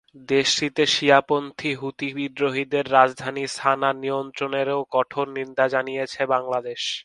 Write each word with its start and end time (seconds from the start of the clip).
দেশটিতে 0.29 0.83
শিয়াপন্থী 0.87 1.71
হুতি 1.75 2.07
বিদ্রোহীদের 2.15 2.85
রাজধানী 2.91 3.43
সানা 3.57 3.89
নিয়ন্ত্রণেরও 4.03 4.79
কঠোর 4.91 5.27
নিন্দা 5.37 5.65
জানিয়েছে 5.67 6.21
বাংলাদেশ। 6.25 6.81